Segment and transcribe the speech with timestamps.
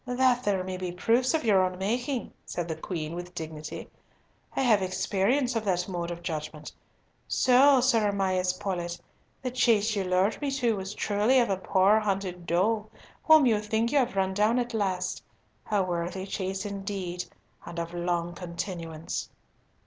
[0.07, 3.87] "That there may be proofs of your own making," said the Queen, with dignity.
[4.55, 6.71] "I have experience of that mode of judgment.
[7.27, 8.99] So, Sir Amias Paulett,
[9.43, 12.89] the chase you lured me to was truly of a poor hunted doe
[13.25, 15.21] whom you think you have run down at last.
[15.69, 17.25] A worthy chase indeed,
[17.63, 19.29] and of long continuance!"